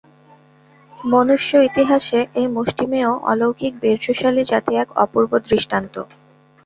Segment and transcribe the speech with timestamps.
[1.07, 5.95] মনুষ্য-ইতিহাসে এই মুষ্টিমেয় অলৌকিক বীর্যশালী জাতি এক অপূর্ব দৃষ্টান্ত।